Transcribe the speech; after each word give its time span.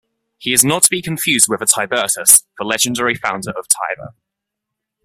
He 0.39 0.51
is 0.51 0.65
not 0.65 0.81
to 0.81 0.89
be 0.89 0.99
confused 1.03 1.45
with 1.47 1.61
a 1.61 1.65
Tiburtus, 1.65 2.45
the 2.57 2.63
legendary 2.63 3.13
founder 3.13 3.51
of 3.51 3.67
Tibur. 3.67 4.15